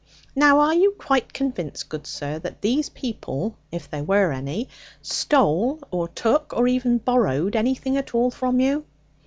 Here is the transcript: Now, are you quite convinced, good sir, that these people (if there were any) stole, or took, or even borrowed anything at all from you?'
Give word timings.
Now, 0.35 0.57
are 0.61 0.73
you 0.73 0.93
quite 0.97 1.31
convinced, 1.31 1.87
good 1.87 2.07
sir, 2.07 2.39
that 2.39 2.61
these 2.63 2.89
people 2.89 3.55
(if 3.71 3.87
there 3.87 4.03
were 4.03 4.31
any) 4.31 4.67
stole, 5.03 5.77
or 5.91 6.07
took, 6.07 6.53
or 6.55 6.67
even 6.67 6.97
borrowed 6.97 7.55
anything 7.55 7.95
at 7.97 8.15
all 8.15 8.31
from 8.31 8.59
you?' 8.59 8.83